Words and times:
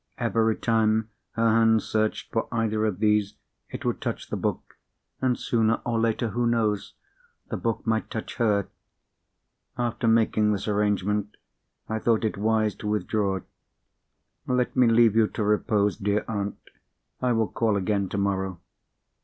Every 0.17 0.55
time 0.55 1.09
her 1.33 1.47
hand 1.47 1.83
searched 1.83 2.33
for 2.33 2.47
either 2.51 2.87
of 2.87 2.97
these, 2.97 3.35
it 3.69 3.85
would 3.85 4.01
touch 4.01 4.31
the 4.31 4.35
book; 4.35 4.75
and, 5.21 5.37
sooner 5.37 5.75
or 5.85 5.99
later 5.99 6.29
(who 6.29 6.47
knows?) 6.47 6.95
the 7.51 7.57
book 7.57 7.85
might 7.85 8.09
touch 8.09 8.37
her. 8.37 8.67
After 9.77 10.07
making 10.07 10.53
this 10.53 10.67
arrangement, 10.67 11.37
I 11.87 11.99
thought 11.99 12.25
it 12.25 12.35
wise 12.35 12.73
to 12.77 12.87
withdraw. 12.87 13.41
"Let 14.47 14.75
me 14.75 14.87
leave 14.87 15.15
you 15.15 15.27
to 15.27 15.43
repose, 15.43 15.97
dear 15.97 16.25
aunt; 16.27 16.57
I 17.21 17.33
will 17.33 17.49
call 17.49 17.77
again 17.77 18.09
tomorrow." 18.09 18.59